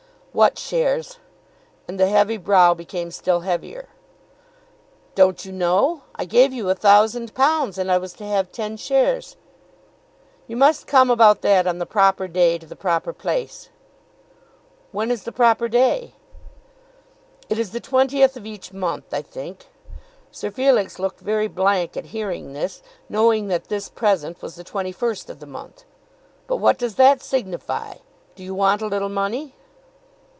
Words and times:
"What 0.33 0.57
shares?" 0.57 1.17
And 1.89 1.99
the 1.99 2.07
heavy 2.07 2.37
brow 2.37 2.73
became 2.73 3.11
still 3.11 3.41
heavier. 3.41 3.89
"Don't 5.13 5.43
you 5.43 5.51
know? 5.51 6.03
I 6.15 6.23
gave 6.23 6.53
you 6.53 6.69
a 6.69 6.73
thousand 6.73 7.35
pounds, 7.35 7.77
and 7.77 7.91
I 7.91 7.97
was 7.97 8.13
to 8.13 8.23
have 8.25 8.49
ten 8.49 8.77
shares." 8.77 9.35
"You 10.47 10.55
must 10.55 10.87
come 10.87 11.11
about 11.11 11.41
that 11.41 11.67
on 11.67 11.79
the 11.79 11.85
proper 11.85 12.29
day, 12.29 12.57
to 12.59 12.65
the 12.65 12.77
proper 12.77 13.11
place." 13.11 13.71
"When 14.93 15.11
is 15.11 15.23
the 15.23 15.33
proper 15.33 15.67
day?" 15.67 16.13
"It 17.49 17.59
is 17.59 17.71
the 17.71 17.81
twentieth 17.81 18.37
of 18.37 18.45
each 18.45 18.71
month 18.71 19.13
I 19.13 19.23
think." 19.23 19.67
Sir 20.31 20.49
Felix 20.49 20.97
looked 20.97 21.19
very 21.19 21.49
blank 21.49 21.97
at 21.97 22.05
hearing 22.15 22.53
this, 22.53 22.81
knowing 23.09 23.49
that 23.49 23.65
this 23.65 23.89
present 23.89 24.41
was 24.41 24.55
the 24.55 24.63
twenty 24.63 24.93
first 24.93 25.29
of 25.29 25.39
the 25.41 25.45
month. 25.45 25.83
"But 26.47 26.55
what 26.55 26.77
does 26.77 26.95
that 26.95 27.21
signify? 27.21 27.95
Do 28.35 28.45
you 28.45 28.55
want 28.55 28.81
a 28.81 28.87
little 28.87 29.09
money?" 29.09 29.55